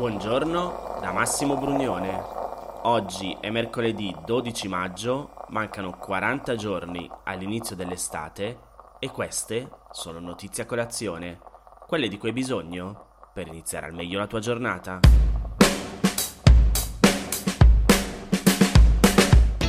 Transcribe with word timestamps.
Buongiorno 0.00 0.98
da 1.02 1.12
Massimo 1.12 1.58
Brugnone. 1.58 2.10
Oggi 2.84 3.36
è 3.38 3.50
mercoledì 3.50 4.16
12 4.24 4.66
maggio, 4.66 5.44
mancano 5.50 5.90
40 5.90 6.56
giorni 6.56 7.06
all'inizio 7.24 7.76
dell'estate 7.76 8.58
e 8.98 9.10
queste 9.10 9.68
sono 9.90 10.18
notizie 10.18 10.62
a 10.62 10.66
colazione, 10.66 11.38
quelle 11.86 12.08
di 12.08 12.16
cui 12.16 12.28
hai 12.28 12.34
bisogno 12.34 13.28
per 13.34 13.48
iniziare 13.48 13.84
al 13.84 13.92
meglio 13.92 14.18
la 14.18 14.26
tua 14.26 14.40
giornata. 14.40 15.00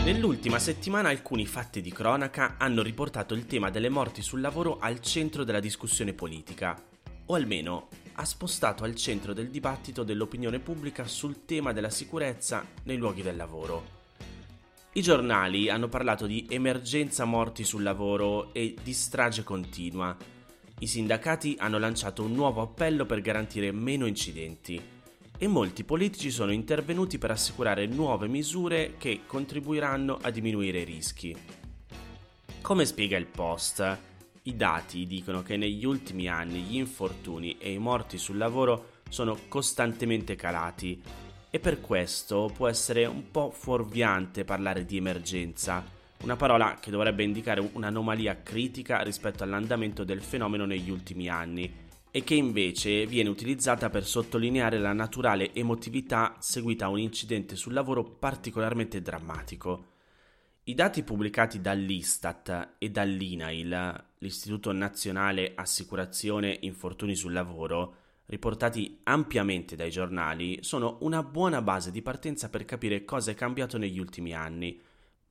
Nell'ultima 0.05 0.59
settimana 0.59 1.09
alcuni 1.09 1.45
fatti 1.45 1.81
di 1.81 1.91
cronaca 1.91 2.55
hanno 2.57 2.81
riportato 2.81 3.33
il 3.33 3.47
tema 3.47 3.69
delle 3.69 3.89
morti 3.89 4.21
sul 4.21 4.39
lavoro 4.39 4.77
al 4.79 5.01
centro 5.01 5.43
della 5.43 5.59
discussione 5.59 6.13
politica, 6.13 6.81
o 7.25 7.35
almeno 7.35 7.89
ha 8.13 8.25
spostato 8.25 8.83
al 8.83 8.95
centro 8.95 9.33
del 9.33 9.49
dibattito 9.49 10.03
dell'opinione 10.03 10.59
pubblica 10.59 11.07
sul 11.07 11.45
tema 11.45 11.73
della 11.73 11.89
sicurezza 11.89 12.65
nei 12.83 12.97
luoghi 12.97 13.21
del 13.21 13.35
lavoro. 13.35 13.99
I 14.93 15.01
giornali 15.01 15.69
hanno 15.69 15.87
parlato 15.87 16.25
di 16.25 16.47
emergenza 16.49 17.23
morti 17.25 17.63
sul 17.63 17.83
lavoro 17.83 18.53
e 18.53 18.75
di 18.83 18.93
strage 18.93 19.43
continua. 19.43 20.15
I 20.79 20.87
sindacati 20.87 21.55
hanno 21.59 21.77
lanciato 21.77 22.23
un 22.23 22.33
nuovo 22.33 22.61
appello 22.61 23.05
per 23.05 23.21
garantire 23.21 23.71
meno 23.71 24.05
incidenti 24.05 24.99
e 25.37 25.47
molti 25.47 25.83
politici 25.83 26.29
sono 26.29 26.51
intervenuti 26.51 27.17
per 27.17 27.31
assicurare 27.31 27.87
nuove 27.87 28.27
misure 28.27 28.93
che 28.99 29.21
contribuiranno 29.25 30.19
a 30.21 30.29
diminuire 30.29 30.81
i 30.81 30.85
rischi. 30.85 31.35
Come 32.61 32.85
spiega 32.85 33.17
il 33.17 33.25
Post, 33.25 33.97
i 34.43 34.55
dati 34.55 35.05
dicono 35.05 35.43
che 35.43 35.55
negli 35.55 35.85
ultimi 35.85 36.27
anni 36.27 36.61
gli 36.61 36.77
infortuni 36.77 37.57
e 37.59 37.71
i 37.71 37.77
morti 37.77 38.17
sul 38.17 38.37
lavoro 38.37 38.99
sono 39.07 39.37
costantemente 39.47 40.35
calati 40.35 40.99
e 41.49 41.59
per 41.59 41.81
questo 41.81 42.51
può 42.55 42.67
essere 42.67 43.05
un 43.05 43.29
po' 43.29 43.51
fuorviante 43.51 44.43
parlare 44.43 44.85
di 44.85 44.97
emergenza, 44.97 45.85
una 46.23 46.35
parola 46.35 46.77
che 46.79 46.89
dovrebbe 46.89 47.23
indicare 47.23 47.69
un'anomalia 47.73 48.41
critica 48.41 49.01
rispetto 49.01 49.43
all'andamento 49.43 50.03
del 50.03 50.21
fenomeno 50.21 50.65
negli 50.65 50.89
ultimi 50.89 51.27
anni 51.27 51.89
e 52.09 52.23
che 52.23 52.35
invece 52.35 53.05
viene 53.05 53.29
utilizzata 53.29 53.89
per 53.89 54.05
sottolineare 54.05 54.79
la 54.79 54.93
naturale 54.93 55.53
emotività 55.53 56.35
seguita 56.39 56.85
a 56.85 56.89
un 56.89 56.99
incidente 56.99 57.55
sul 57.55 57.73
lavoro 57.73 58.03
particolarmente 58.03 59.01
drammatico. 59.01 59.90
I 60.71 60.73
dati 60.73 61.03
pubblicati 61.03 61.59
dall'Istat 61.59 62.75
e 62.77 62.89
dall'INAIL, 62.89 64.05
l'Istituto 64.19 64.71
Nazionale 64.71 65.51
Assicurazione 65.53 66.59
Infortuni 66.61 67.13
sul 67.13 67.33
Lavoro, 67.33 67.95
riportati 68.27 69.01
ampiamente 69.03 69.75
dai 69.75 69.89
giornali, 69.91 70.59
sono 70.61 70.99
una 71.01 71.23
buona 71.23 71.61
base 71.61 71.91
di 71.91 72.01
partenza 72.01 72.47
per 72.47 72.63
capire 72.63 73.03
cosa 73.03 73.31
è 73.31 73.33
cambiato 73.33 73.77
negli 73.77 73.99
ultimi 73.99 74.33
anni, 74.33 74.79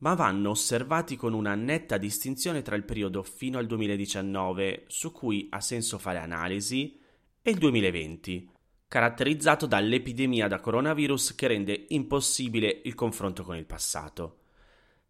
ma 0.00 0.12
vanno 0.12 0.50
osservati 0.50 1.16
con 1.16 1.32
una 1.32 1.54
netta 1.54 1.96
distinzione 1.96 2.60
tra 2.60 2.76
il 2.76 2.84
periodo 2.84 3.22
fino 3.22 3.56
al 3.56 3.64
2019, 3.64 4.84
su 4.88 5.10
cui 5.10 5.46
ha 5.48 5.60
senso 5.62 5.96
fare 5.96 6.18
analisi, 6.18 7.00
e 7.40 7.50
il 7.50 7.56
2020, 7.56 8.46
caratterizzato 8.86 9.64
dall'epidemia 9.64 10.48
da 10.48 10.60
coronavirus 10.60 11.34
che 11.34 11.46
rende 11.46 11.86
impossibile 11.88 12.82
il 12.84 12.94
confronto 12.94 13.42
con 13.42 13.56
il 13.56 13.64
passato. 13.64 14.39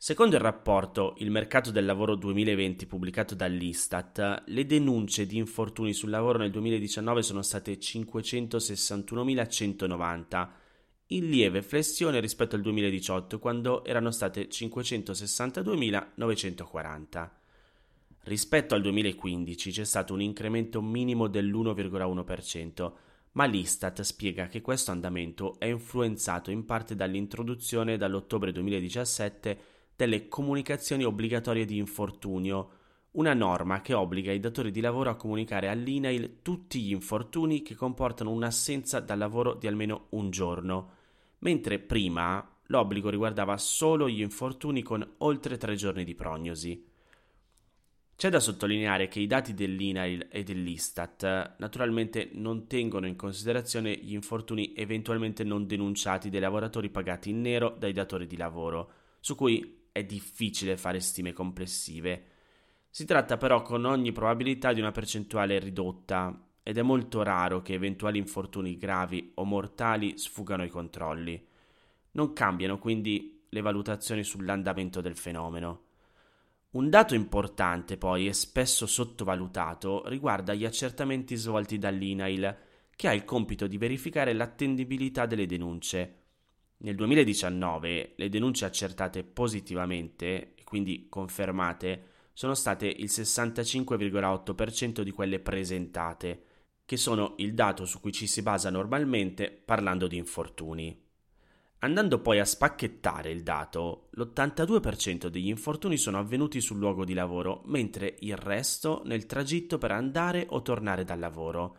Secondo 0.02 0.34
il 0.34 0.40
rapporto 0.40 1.12
Il 1.18 1.30
mercato 1.30 1.70
del 1.70 1.84
lavoro 1.84 2.14
2020 2.14 2.86
pubblicato 2.86 3.34
dall'Istat, 3.34 4.44
le 4.46 4.64
denunce 4.64 5.26
di 5.26 5.36
infortuni 5.36 5.92
sul 5.92 6.08
lavoro 6.08 6.38
nel 6.38 6.50
2019 6.50 7.22
sono 7.22 7.42
state 7.42 7.76
561.190, 7.76 10.48
in 11.08 11.28
lieve 11.28 11.60
flessione 11.60 12.18
rispetto 12.18 12.56
al 12.56 12.62
2018 12.62 13.38
quando 13.38 13.84
erano 13.84 14.10
state 14.10 14.48
562.940. 14.48 17.30
Rispetto 18.22 18.74
al 18.74 18.80
2015 18.80 19.70
c'è 19.70 19.84
stato 19.84 20.14
un 20.14 20.22
incremento 20.22 20.80
minimo 20.80 21.26
dell'1,1%, 21.26 22.92
ma 23.32 23.44
l'Istat 23.44 24.00
spiega 24.00 24.46
che 24.46 24.62
questo 24.62 24.92
andamento 24.92 25.58
è 25.58 25.66
influenzato 25.66 26.50
in 26.50 26.64
parte 26.64 26.96
dall'introduzione 26.96 27.98
dall'ottobre 27.98 28.50
2017 28.50 29.79
delle 30.00 30.28
comunicazioni 30.28 31.04
obbligatorie 31.04 31.66
di 31.66 31.76
infortunio, 31.76 32.70
una 33.12 33.34
norma 33.34 33.82
che 33.82 33.92
obbliga 33.92 34.32
i 34.32 34.40
datori 34.40 34.70
di 34.70 34.80
lavoro 34.80 35.10
a 35.10 35.14
comunicare 35.14 35.68
all'INAIL 35.68 36.38
tutti 36.40 36.80
gli 36.80 36.92
infortuni 36.92 37.60
che 37.60 37.74
comportano 37.74 38.30
un'assenza 38.30 39.00
dal 39.00 39.18
lavoro 39.18 39.52
di 39.52 39.66
almeno 39.66 40.06
un 40.10 40.30
giorno, 40.30 40.90
mentre 41.40 41.78
prima 41.78 42.42
l'obbligo 42.68 43.10
riguardava 43.10 43.58
solo 43.58 44.08
gli 44.08 44.22
infortuni 44.22 44.82
con 44.82 45.06
oltre 45.18 45.58
tre 45.58 45.74
giorni 45.74 46.04
di 46.04 46.14
prognosi. 46.14 46.82
C'è 48.16 48.30
da 48.30 48.40
sottolineare 48.40 49.08
che 49.08 49.20
i 49.20 49.26
dati 49.26 49.52
dell'INAIL 49.52 50.28
e 50.30 50.42
dell'Istat 50.44 51.56
naturalmente 51.58 52.30
non 52.32 52.66
tengono 52.66 53.06
in 53.06 53.16
considerazione 53.16 53.94
gli 53.96 54.14
infortuni 54.14 54.72
eventualmente 54.74 55.44
non 55.44 55.66
denunciati 55.66 56.30
dei 56.30 56.40
lavoratori 56.40 56.88
pagati 56.88 57.28
in 57.28 57.42
nero 57.42 57.76
dai 57.78 57.92
datori 57.92 58.26
di 58.26 58.38
lavoro, 58.38 58.92
su 59.20 59.34
cui 59.34 59.79
è 59.92 60.04
difficile 60.04 60.76
fare 60.76 61.00
stime 61.00 61.32
complessive. 61.32 62.24
Si 62.88 63.04
tratta 63.04 63.36
però 63.36 63.62
con 63.62 63.84
ogni 63.84 64.12
probabilità 64.12 64.72
di 64.72 64.80
una 64.80 64.92
percentuale 64.92 65.58
ridotta 65.58 66.46
ed 66.62 66.76
è 66.76 66.82
molto 66.82 67.22
raro 67.22 67.62
che 67.62 67.74
eventuali 67.74 68.18
infortuni 68.18 68.76
gravi 68.76 69.32
o 69.34 69.44
mortali 69.44 70.18
sfugano 70.18 70.62
ai 70.62 70.68
controlli. 70.68 71.46
Non 72.12 72.32
cambiano 72.32 72.78
quindi 72.78 73.44
le 73.48 73.60
valutazioni 73.60 74.22
sull'andamento 74.22 75.00
del 75.00 75.16
fenomeno. 75.16 75.84
Un 76.70 76.88
dato 76.88 77.14
importante 77.14 77.96
poi 77.96 78.28
e 78.28 78.32
spesso 78.32 78.86
sottovalutato 78.86 80.02
riguarda 80.06 80.54
gli 80.54 80.64
accertamenti 80.64 81.34
svolti 81.34 81.78
dall'INAIL, 81.78 82.56
che 82.94 83.08
ha 83.08 83.14
il 83.14 83.24
compito 83.24 83.66
di 83.66 83.76
verificare 83.78 84.32
l'attendibilità 84.32 85.26
delle 85.26 85.46
denunce. 85.46 86.19
Nel 86.82 86.94
2019 86.94 88.12
le 88.16 88.28
denunce 88.30 88.64
accertate 88.64 89.22
positivamente, 89.22 90.54
quindi 90.64 91.08
confermate, 91.10 92.04
sono 92.32 92.54
state 92.54 92.86
il 92.86 93.08
65,8% 93.10 95.02
di 95.02 95.10
quelle 95.10 95.40
presentate, 95.40 96.42
che 96.86 96.96
sono 96.96 97.34
il 97.36 97.52
dato 97.52 97.84
su 97.84 98.00
cui 98.00 98.12
ci 98.12 98.26
si 98.26 98.40
basa 98.40 98.70
normalmente 98.70 99.50
parlando 99.50 100.06
di 100.06 100.16
infortuni. 100.16 100.98
Andando 101.80 102.20
poi 102.20 102.38
a 102.38 102.46
spacchettare 102.46 103.30
il 103.30 103.42
dato, 103.42 104.08
l'82% 104.12 105.26
degli 105.26 105.48
infortuni 105.48 105.98
sono 105.98 106.18
avvenuti 106.18 106.62
sul 106.62 106.78
luogo 106.78 107.04
di 107.04 107.12
lavoro, 107.12 107.60
mentre 107.66 108.16
il 108.20 108.36
resto 108.36 109.02
nel 109.04 109.26
tragitto 109.26 109.76
per 109.76 109.90
andare 109.90 110.46
o 110.48 110.62
tornare 110.62 111.04
dal 111.04 111.18
lavoro 111.18 111.76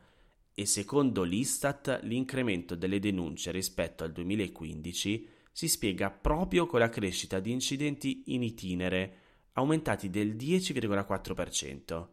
e 0.53 0.66
secondo 0.66 1.23
l'Istat 1.23 2.01
l'incremento 2.03 2.75
delle 2.75 3.00
denunce 3.00 3.51
rispetto 3.51 4.03
al 4.03 4.12
2015 4.12 5.28
si 5.51 5.67
spiega 5.67 6.09
proprio 6.09 6.66
con 6.66 6.79
la 6.79 6.89
crescita 6.89 7.39
di 7.39 7.51
incidenti 7.51 8.23
in 8.28 8.44
itinere, 8.44 9.17
aumentati 9.53 10.09
del 10.09 10.35
10,4%. 10.35 12.07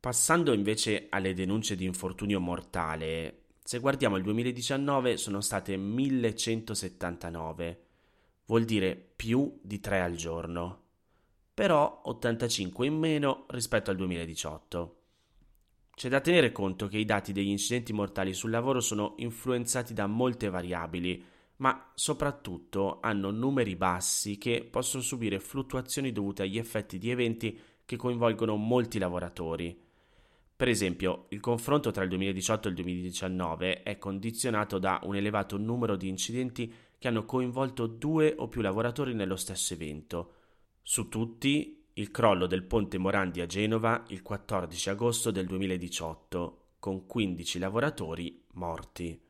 Passando 0.00 0.52
invece 0.52 1.06
alle 1.10 1.34
denunce 1.34 1.76
di 1.76 1.84
infortunio 1.84 2.40
mortale, 2.40 3.44
se 3.62 3.78
guardiamo 3.78 4.16
il 4.16 4.24
2019 4.24 5.16
sono 5.16 5.40
state 5.40 5.76
1179, 5.76 7.84
vuol 8.46 8.64
dire 8.64 8.96
più 8.96 9.60
di 9.62 9.78
3 9.78 10.00
al 10.00 10.16
giorno, 10.16 10.80
però 11.54 12.02
85 12.06 12.86
in 12.86 12.98
meno 12.98 13.46
rispetto 13.50 13.90
al 13.90 13.96
2018. 13.96 15.01
C'è 15.94 16.08
da 16.08 16.20
tenere 16.20 16.52
conto 16.52 16.88
che 16.88 16.98
i 16.98 17.04
dati 17.04 17.32
degli 17.32 17.48
incidenti 17.48 17.92
mortali 17.92 18.32
sul 18.32 18.50
lavoro 18.50 18.80
sono 18.80 19.14
influenzati 19.18 19.92
da 19.92 20.06
molte 20.06 20.48
variabili, 20.48 21.22
ma 21.56 21.92
soprattutto 21.94 22.98
hanno 23.00 23.30
numeri 23.30 23.76
bassi 23.76 24.38
che 24.38 24.66
possono 24.68 25.02
subire 25.02 25.38
fluttuazioni 25.38 26.10
dovute 26.10 26.42
agli 26.42 26.58
effetti 26.58 26.98
di 26.98 27.10
eventi 27.10 27.58
che 27.84 27.96
coinvolgono 27.96 28.56
molti 28.56 28.98
lavoratori. 28.98 29.78
Per 30.56 30.68
esempio, 30.68 31.26
il 31.28 31.40
confronto 31.40 31.90
tra 31.90 32.04
il 32.04 32.08
2018 32.08 32.66
e 32.66 32.70
il 32.70 32.76
2019 32.76 33.82
è 33.82 33.98
condizionato 33.98 34.78
da 34.78 35.00
un 35.04 35.16
elevato 35.16 35.56
numero 35.56 35.96
di 35.96 36.08
incidenti 36.08 36.72
che 36.98 37.08
hanno 37.08 37.24
coinvolto 37.24 37.86
due 37.86 38.34
o 38.36 38.48
più 38.48 38.60
lavoratori 38.60 39.12
nello 39.12 39.36
stesso 39.36 39.74
evento. 39.74 40.34
Su 40.80 41.08
tutti, 41.08 41.81
il 41.94 42.10
crollo 42.10 42.46
del 42.46 42.62
ponte 42.62 42.96
Morandi 42.96 43.40
a 43.42 43.46
Genova 43.46 44.04
il 44.08 44.22
14 44.22 44.90
agosto 44.90 45.30
del 45.30 45.46
2018, 45.46 46.58
con 46.78 47.06
15 47.06 47.58
lavoratori 47.58 48.42
morti. 48.54 49.20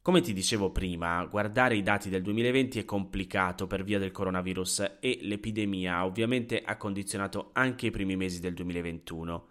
Come 0.00 0.20
ti 0.20 0.32
dicevo 0.32 0.70
prima, 0.70 1.24
guardare 1.24 1.74
i 1.74 1.82
dati 1.82 2.08
del 2.08 2.22
2020 2.22 2.78
è 2.78 2.84
complicato 2.84 3.66
per 3.66 3.82
via 3.82 3.98
del 3.98 4.12
coronavirus 4.12 4.98
e 5.00 5.18
l'epidemia 5.22 6.04
ovviamente 6.04 6.62
ha 6.62 6.76
condizionato 6.76 7.50
anche 7.52 7.86
i 7.86 7.90
primi 7.90 8.14
mesi 8.14 8.38
del 8.38 8.54
2021. 8.54 9.48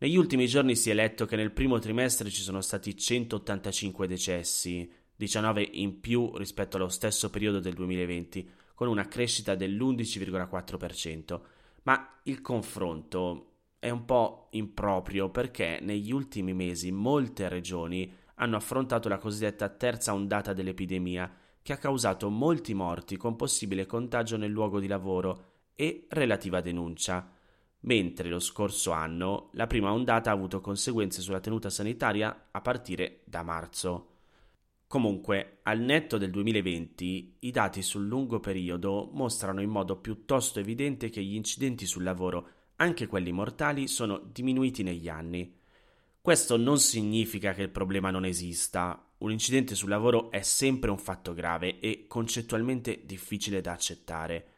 Negli 0.00 0.16
ultimi 0.16 0.46
giorni 0.46 0.76
si 0.76 0.90
è 0.90 0.94
letto 0.94 1.24
che 1.24 1.36
nel 1.36 1.52
primo 1.52 1.78
trimestre 1.78 2.28
ci 2.28 2.42
sono 2.42 2.60
stati 2.60 2.94
185 2.94 4.06
decessi, 4.06 4.92
19 5.16 5.66
in 5.72 5.98
più 6.00 6.36
rispetto 6.36 6.76
allo 6.76 6.90
stesso 6.90 7.30
periodo 7.30 7.58
del 7.58 7.72
2020, 7.72 8.48
con 8.78 8.86
una 8.86 9.08
crescita 9.08 9.56
dell'11,4%. 9.56 11.40
Ma 11.82 12.20
il 12.22 12.40
confronto 12.40 13.46
è 13.80 13.90
un 13.90 14.04
po' 14.04 14.46
improprio 14.52 15.30
perché 15.30 15.80
negli 15.82 16.12
ultimi 16.12 16.54
mesi 16.54 16.92
molte 16.92 17.48
regioni 17.48 18.14
hanno 18.36 18.54
affrontato 18.54 19.08
la 19.08 19.18
cosiddetta 19.18 19.68
terza 19.68 20.14
ondata 20.14 20.52
dell'epidemia, 20.52 21.28
che 21.60 21.72
ha 21.72 21.76
causato 21.76 22.30
molti 22.30 22.72
morti 22.72 23.16
con 23.16 23.34
possibile 23.34 23.84
contagio 23.84 24.36
nel 24.36 24.52
luogo 24.52 24.78
di 24.78 24.86
lavoro 24.86 25.46
e 25.74 26.06
relativa 26.10 26.60
denuncia 26.60 27.32
mentre 27.80 28.28
lo 28.28 28.38
scorso 28.38 28.92
anno 28.92 29.50
la 29.54 29.66
prima 29.66 29.92
ondata 29.92 30.30
ha 30.30 30.34
avuto 30.34 30.60
conseguenze 30.60 31.20
sulla 31.20 31.40
tenuta 31.40 31.68
sanitaria 31.68 32.46
a 32.52 32.60
partire 32.60 33.22
da 33.24 33.42
marzo. 33.42 34.17
Comunque, 34.88 35.58
al 35.64 35.80
netto 35.80 36.16
del 36.16 36.30
2020, 36.30 37.36
i 37.40 37.50
dati 37.50 37.82
sul 37.82 38.06
lungo 38.06 38.40
periodo 38.40 39.10
mostrano 39.12 39.60
in 39.60 39.68
modo 39.68 39.98
piuttosto 39.98 40.60
evidente 40.60 41.10
che 41.10 41.22
gli 41.22 41.34
incidenti 41.34 41.84
sul 41.84 42.02
lavoro, 42.02 42.48
anche 42.76 43.06
quelli 43.06 43.30
mortali, 43.30 43.86
sono 43.86 44.18
diminuiti 44.18 44.82
negli 44.82 45.10
anni. 45.10 45.54
Questo 46.22 46.56
non 46.56 46.78
significa 46.78 47.52
che 47.52 47.60
il 47.60 47.68
problema 47.68 48.10
non 48.10 48.24
esista. 48.24 49.10
Un 49.18 49.30
incidente 49.30 49.74
sul 49.74 49.90
lavoro 49.90 50.30
è 50.30 50.40
sempre 50.40 50.90
un 50.90 50.98
fatto 50.98 51.34
grave 51.34 51.80
e 51.80 52.06
concettualmente 52.08 53.02
difficile 53.04 53.60
da 53.60 53.72
accettare. 53.72 54.52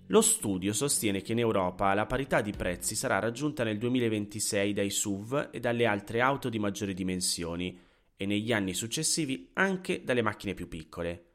Lo 0.07 0.21
studio 0.21 0.73
sostiene 0.73 1.21
che 1.21 1.31
in 1.31 1.39
Europa 1.39 1.93
la 1.93 2.05
parità 2.05 2.41
di 2.41 2.51
prezzi 2.51 2.93
sarà 2.93 3.19
raggiunta 3.19 3.63
nel 3.63 3.77
2026 3.77 4.73
dai 4.73 4.89
SUV 4.89 5.47
e 5.49 5.61
dalle 5.61 5.85
altre 5.85 6.19
auto 6.19 6.49
di 6.49 6.59
maggiori 6.59 6.93
dimensioni 6.93 7.79
e 8.17 8.25
negli 8.25 8.51
anni 8.51 8.73
successivi 8.73 9.51
anche 9.53 10.03
dalle 10.03 10.21
macchine 10.21 10.53
più 10.53 10.67
piccole. 10.67 11.27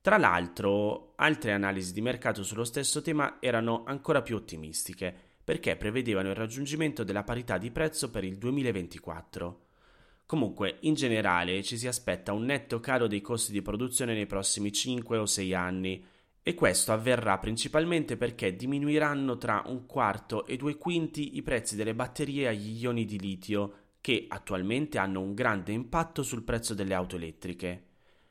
Tra 0.00 0.16
l'altro, 0.16 1.12
altre 1.16 1.52
analisi 1.52 1.92
di 1.92 2.00
mercato 2.00 2.42
sullo 2.42 2.64
stesso 2.64 3.00
tema 3.00 3.36
erano 3.38 3.84
ancora 3.86 4.22
più 4.22 4.34
ottimistiche, 4.34 5.14
perché 5.44 5.76
prevedevano 5.76 6.30
il 6.30 6.36
raggiungimento 6.36 7.04
della 7.04 7.22
parità 7.22 7.58
di 7.58 7.70
prezzo 7.70 8.10
per 8.10 8.24
il 8.24 8.38
2024. 8.38 9.66
Comunque, 10.26 10.78
in 10.80 10.94
generale, 10.94 11.62
ci 11.62 11.78
si 11.78 11.86
aspetta 11.86 12.32
un 12.32 12.44
netto 12.44 12.80
calo 12.80 13.06
dei 13.06 13.20
costi 13.20 13.52
di 13.52 13.62
produzione 13.62 14.14
nei 14.14 14.26
prossimi 14.26 14.72
5 14.72 15.16
o 15.16 15.26
6 15.26 15.54
anni 15.54 16.04
e 16.42 16.54
questo 16.54 16.92
avverrà 16.92 17.38
principalmente 17.38 18.16
perché 18.16 18.56
diminuiranno 18.56 19.36
tra 19.36 19.62
un 19.66 19.86
quarto 19.86 20.46
e 20.46 20.56
due 20.56 20.76
quinti 20.76 21.36
i 21.36 21.42
prezzi 21.42 21.76
delle 21.76 21.94
batterie 21.94 22.48
agli 22.48 22.80
ioni 22.82 23.04
di 23.04 23.18
litio 23.18 23.74
che 24.00 24.24
attualmente 24.28 24.98
hanno 24.98 25.20
un 25.20 25.34
grande 25.34 25.72
impatto 25.72 26.22
sul 26.22 26.42
prezzo 26.42 26.72
delle 26.72 26.94
auto 26.94 27.16
elettriche. 27.16 27.84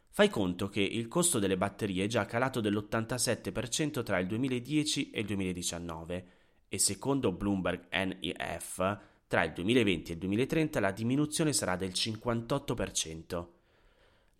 Fai 0.10 0.30
conto 0.30 0.68
che 0.68 0.82
il 0.82 1.08
costo 1.08 1.38
delle 1.38 1.56
batterie 1.56 2.06
è 2.06 2.08
già 2.08 2.26
calato 2.26 2.60
dell'87% 2.60 4.04
tra 4.04 4.18
il 4.18 4.28
2010 4.28 5.12
e 5.12 5.20
il 5.20 5.26
2019 5.28 6.28
e 6.68 6.80
secondo 6.80 7.32
Bloomberg 7.32 7.88
NEF 7.92 9.00
tra 9.28 9.44
il 9.44 9.54
2020 9.54 10.10
e 10.10 10.14
il 10.16 10.20
2030 10.20 10.80
la 10.80 10.92
diminuzione 10.92 11.54
sarà 11.54 11.76
del 11.76 11.92
58%. 11.92 13.59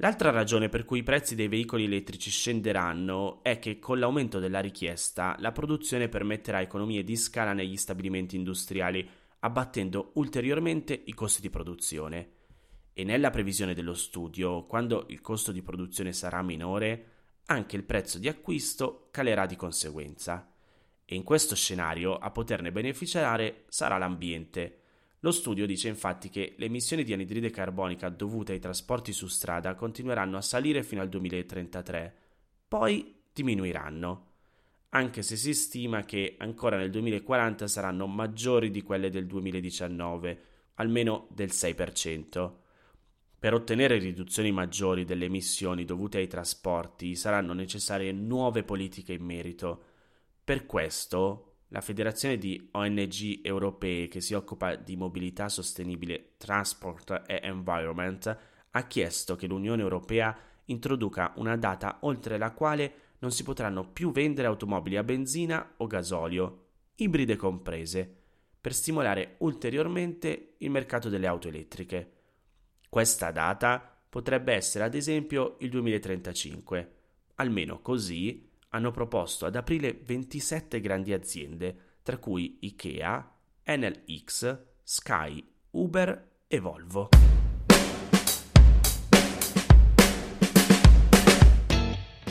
L'altra 0.02 0.32
ragione 0.32 0.70
per 0.70 0.86
cui 0.86 1.00
i 1.00 1.04
prezzi 1.04 1.36
dei 1.36 1.50
veicoli 1.50 1.84
elettrici 1.84 2.30
scenderanno 2.30 3.44
è 3.44 3.60
che 3.60 3.80
con 3.80 4.00
l'aumento 4.00 4.40
della 4.40 4.62
richiesta 4.62 5.36
la 5.40 5.52
produzione 5.52 6.08
permetterà 6.08 6.62
economie 6.62 7.04
di 7.04 7.18
scala 7.18 7.52
negli 7.52 7.76
stabilimenti 7.76 8.38
industriali, 8.38 9.06
abbattendo 9.40 10.12
ulteriormente 10.14 11.02
i 11.06 11.14
costi 11.14 11.42
di 11.42 11.50
produzione. 11.50 12.30
E 12.94 13.04
nella 13.04 13.30
previsione 13.30 13.74
dello 13.74 13.94
studio, 13.94 14.66
quando 14.68 15.04
il 15.10 15.20
costo 15.20 15.52
di 15.52 15.62
produzione 15.62 16.14
sarà 16.14 16.42
minore, 16.42 17.06
anche 17.48 17.76
il 17.76 17.84
prezzo 17.84 18.20
di 18.20 18.30
acquisto 18.30 19.10
calerà 19.12 19.46
di 19.46 19.58
conseguenza. 19.58 20.50
E 21.04 21.14
in 21.14 21.24
questo 21.24 21.56
scenario 21.56 22.18
a 22.18 22.32
poterne 22.32 22.72
beneficiare 22.72 23.66
sarà 23.68 23.98
l'ambiente, 23.98 24.79
lo 25.22 25.32
studio 25.32 25.66
dice 25.66 25.90
infatti 25.90 26.30
che 26.30 26.56
le 26.58 26.66
emissioni 26.66 27.04
di 27.04 27.12
anidride 27.12 27.50
carbonica 27.50 28.08
dovute 28.10 28.54
ai 28.54 28.60
trasporti 28.60 29.12
su 29.12 29.28
strada 29.28 29.76
continueranno 29.76 30.38
a 30.38 30.42
salire 30.42 30.82
fino 30.82 31.02
al 31.02 31.10
2033, 31.10 32.16
poi 32.68 33.16
diminuiranno, 33.34 34.28
anche 34.90 35.22
se 35.22 35.36
si 35.36 35.54
stima 35.54 36.04
che 36.04 36.36
ancora 36.40 36.78
nel 36.78 36.90
2040 36.90 37.68
saranno 37.68 38.08
maggiori 38.08 38.72
di 38.72 38.82
quelle 38.82 39.10
del 39.10 39.28
2019, 39.28 40.44
almeno 40.76 41.28
del 41.32 41.50
6%. 41.50 42.54
Per 43.40 43.54
ottenere 43.54 43.98
riduzioni 43.98 44.52
maggiori 44.52 45.04
delle 45.04 45.26
emissioni 45.26 45.84
dovute 45.86 46.18
ai 46.18 46.28
trasporti 46.28 47.16
saranno 47.16 47.54
necessarie 47.54 48.12
nuove 48.14 48.64
politiche 48.64 49.14
in 49.14 49.24
merito. 49.24 49.84
Per 50.44 50.66
questo 50.66 51.49
la 51.70 51.82
federazione 51.82 52.38
di 52.38 52.70
ONG 52.72 53.40
europee 53.44 54.08
che 54.08 54.22
si 54.22 54.34
occupa 54.34 54.76
di 54.76 54.96
mobilità 54.96 55.50
sostenibile, 55.50 56.34
transport 56.38 57.24
e 57.28 57.40
environment 57.44 58.38
ha 58.72 58.88
chiesto 58.88 59.36
che 59.36 59.48
l'Unione 59.48 59.82
Europea 59.82 60.36
introduca 60.66 61.34
una 61.38 61.56
data 61.58 62.00
oltre 62.02 62.38
la 62.38 62.52
quale 62.52 62.94
non 63.20 63.32
si 63.32 63.44
potranno 63.44 63.88
più 63.88 64.12
vendere 64.12 64.48
automobili 64.48 64.98
a 64.98 65.04
benzina 65.04 65.74
o 65.78 65.88
gasolio, 65.88 66.68
ibride 66.96 67.36
comprese, 67.36 68.18
per 68.60 68.74
stimolare 68.74 69.36
ulteriormente 69.40 70.56
il 70.58 70.70
mercato 70.70 71.10
delle 71.10 71.28
auto 71.28 71.48
elettriche. 71.48 72.14
Questa 72.90 73.32
data 73.32 73.98
potrebbe 74.10 74.54
essere 74.54 74.84
ad 74.84 74.96
esempio 74.96 75.58
il 75.60 75.70
2035, 75.70 76.94
almeno 77.36 77.82
così 77.82 78.49
hanno 78.70 78.92
proposto 78.92 79.46
ad 79.46 79.56
aprile 79.56 80.00
27 80.04 80.80
grandi 80.80 81.14
aziende, 81.14 81.98
tra 82.04 82.18
cui 82.18 82.58
IKEA, 82.62 83.36
Enel 83.64 84.04
X, 84.24 84.58
Sky, 84.84 85.44
Uber 85.72 86.28
e 86.48 86.60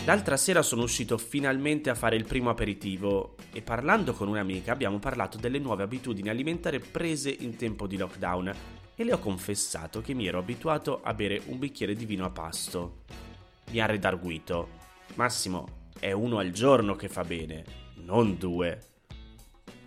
L'altra 0.04 0.38
sera 0.38 0.62
sono 0.62 0.84
uscito 0.84 1.18
finalmente 1.18 1.90
a 1.90 1.94
fare 1.94 2.16
il 2.16 2.24
primo 2.24 2.48
aperitivo 2.48 3.36
e 3.52 3.60
parlando 3.60 4.14
con 4.14 4.28
un'amica 4.28 4.72
abbiamo 4.72 4.98
parlato 4.98 5.36
delle 5.36 5.58
nuove 5.58 5.82
abitudini 5.82 6.30
alimentari 6.30 6.80
prese 6.80 7.30
in 7.30 7.56
tempo 7.56 7.86
di 7.86 7.98
lockdown 7.98 8.54
e 8.94 9.04
le 9.04 9.12
ho 9.12 9.18
confessato 9.18 10.00
che 10.00 10.14
mi 10.14 10.26
ero 10.26 10.38
abituato 10.38 11.02
a 11.02 11.12
bere 11.12 11.42
un 11.46 11.58
bicchiere 11.58 11.94
di 11.94 12.06
vino 12.06 12.24
a 12.24 12.30
pasto. 12.30 13.04
Mi 13.70 13.80
ha 13.80 13.86
redarguito. 13.86 14.86
Massimo, 15.14 15.77
è 15.98 16.12
uno 16.12 16.38
al 16.38 16.50
giorno 16.50 16.96
che 16.96 17.08
fa 17.08 17.24
bene, 17.24 17.64
non 17.96 18.36
due. 18.38 18.80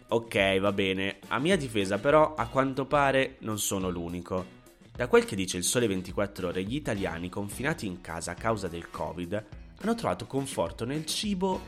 Ok, 0.09 0.59
va 0.59 0.71
bene. 0.71 1.19
A 1.27 1.39
mia 1.39 1.55
difesa 1.55 1.97
però, 1.97 2.35
a 2.35 2.47
quanto 2.47 2.85
pare, 2.85 3.37
non 3.39 3.59
sono 3.59 3.89
l'unico. 3.89 4.59
Da 4.93 5.07
quel 5.07 5.25
che 5.25 5.35
dice 5.35 5.57
il 5.57 5.63
Sole 5.63 5.87
24 5.87 6.49
ore, 6.49 6.63
gli 6.63 6.75
italiani 6.75 7.29
confinati 7.29 7.85
in 7.85 8.01
casa 8.01 8.31
a 8.31 8.35
causa 8.35 8.67
del 8.67 8.89
Covid 8.89 9.45
hanno 9.81 9.95
trovato 9.95 10.27
conforto 10.27 10.85
nel 10.85 11.05
cibo, 11.05 11.59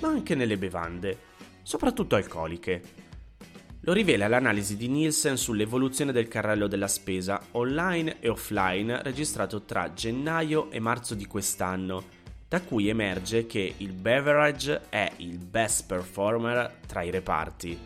ma 0.00 0.08
anche 0.08 0.34
nelle 0.34 0.56
bevande, 0.56 1.18
soprattutto 1.62 2.16
alcoliche. 2.16 3.08
Lo 3.82 3.92
rivela 3.92 4.28
l'analisi 4.28 4.76
di 4.76 4.88
Nielsen 4.88 5.36
sull'evoluzione 5.36 6.12
del 6.12 6.28
carrello 6.28 6.66
della 6.66 6.88
spesa 6.88 7.40
online 7.52 8.18
e 8.20 8.28
offline 8.28 9.02
registrato 9.02 9.62
tra 9.62 9.92
gennaio 9.92 10.70
e 10.70 10.80
marzo 10.80 11.14
di 11.14 11.26
quest'anno, 11.26 12.04
da 12.50 12.62
cui 12.62 12.88
emerge 12.88 13.46
che 13.46 13.74
il 13.76 13.92
beverage 13.92 14.88
è 14.88 15.08
il 15.18 15.38
best 15.38 15.86
performer 15.86 16.80
tra 16.84 17.02
i 17.02 17.10
reparti. 17.10 17.78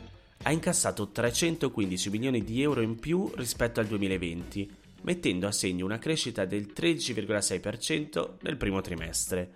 Ha 0.44 0.50
incassato 0.50 1.10
315 1.10 2.08
milioni 2.08 2.42
di 2.42 2.62
euro 2.62 2.80
in 2.80 2.98
più 2.98 3.30
rispetto 3.34 3.80
al 3.80 3.86
2020, 3.86 4.74
mettendo 5.02 5.46
a 5.46 5.52
segno 5.52 5.84
una 5.84 5.98
crescita 5.98 6.46
del 6.46 6.72
13,6% 6.74 8.36
nel 8.40 8.56
primo 8.56 8.80
trimestre. 8.80 9.52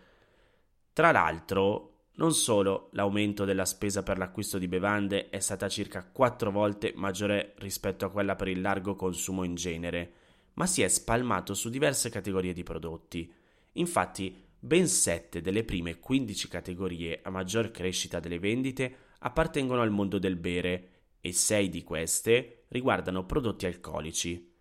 Tra 0.92 1.10
l'altro, 1.10 2.10
non 2.16 2.34
solo 2.34 2.90
l'aumento 2.92 3.46
della 3.46 3.64
spesa 3.64 4.02
per 4.02 4.18
l'acquisto 4.18 4.58
di 4.58 4.68
bevande 4.68 5.30
è 5.30 5.38
stata 5.38 5.70
circa 5.70 6.04
4 6.04 6.50
volte 6.50 6.92
maggiore 6.94 7.54
rispetto 7.60 8.04
a 8.04 8.10
quella 8.10 8.36
per 8.36 8.48
il 8.48 8.60
largo 8.60 8.94
consumo 8.94 9.42
in 9.42 9.54
genere, 9.54 10.12
ma 10.52 10.66
si 10.66 10.82
è 10.82 10.88
spalmato 10.88 11.54
su 11.54 11.70
diverse 11.70 12.10
categorie 12.10 12.52
di 12.52 12.62
prodotti. 12.62 13.32
Infatti, 13.72 14.47
ben 14.60 14.88
7 14.88 15.40
delle 15.40 15.64
prime 15.64 15.98
15 15.98 16.48
categorie 16.48 17.20
a 17.22 17.30
maggior 17.30 17.70
crescita 17.70 18.18
delle 18.18 18.38
vendite 18.38 18.96
appartengono 19.20 19.80
al 19.80 19.90
mondo 19.90 20.18
del 20.18 20.36
bere 20.36 20.90
e 21.20 21.32
6 21.32 21.68
di 21.68 21.82
queste 21.82 22.64
riguardano 22.68 23.24
prodotti 23.24 23.66
alcolici. 23.66 24.52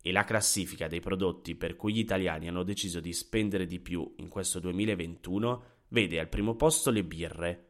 E 0.00 0.12
la 0.12 0.24
classifica 0.24 0.86
dei 0.86 1.00
prodotti 1.00 1.56
per 1.56 1.74
cui 1.76 1.94
gli 1.94 1.98
italiani 1.98 2.48
hanno 2.48 2.62
deciso 2.62 3.00
di 3.00 3.12
spendere 3.12 3.66
di 3.66 3.80
più 3.80 4.14
in 4.18 4.28
questo 4.28 4.60
2021 4.60 5.64
vede 5.88 6.20
al 6.20 6.28
primo 6.28 6.54
posto 6.54 6.90
le 6.90 7.04
birre, 7.04 7.64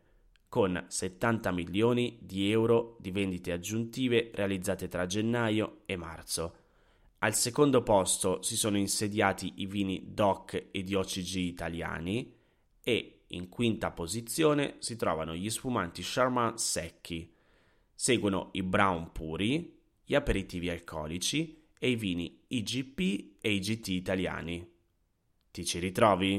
con 0.48 0.84
70 0.86 1.50
milioni 1.50 2.18
di 2.20 2.50
euro 2.50 2.96
di 3.00 3.10
vendite 3.10 3.52
aggiuntive 3.52 4.30
realizzate 4.34 4.88
tra 4.88 5.06
gennaio 5.06 5.82
e 5.86 5.96
marzo. 5.96 6.56
Al 7.18 7.34
secondo 7.34 7.82
posto 7.82 8.42
si 8.42 8.56
sono 8.56 8.76
insediati 8.76 9.54
i 9.56 9.66
vini 9.66 10.12
DOC 10.12 10.66
e 10.70 10.82
di 10.82 10.94
OCG 10.94 11.36
italiani 11.36 12.34
e 12.82 13.24
in 13.28 13.48
quinta 13.48 13.90
posizione 13.90 14.76
si 14.78 14.96
trovano 14.96 15.34
gli 15.34 15.48
spumanti 15.48 16.02
Charmat 16.04 16.58
secchi. 16.58 17.32
Seguono 17.94 18.50
i 18.52 18.62
brown 18.62 19.12
puri, 19.12 19.80
gli 20.04 20.14
aperitivi 20.14 20.68
alcolici 20.68 21.64
e 21.78 21.90
i 21.90 21.96
vini 21.96 22.42
IGP 22.48 23.38
e 23.40 23.52
IGT 23.54 23.88
italiani. 23.88 24.70
Ti 25.50 25.64
ci 25.64 25.78
ritrovi? 25.78 26.38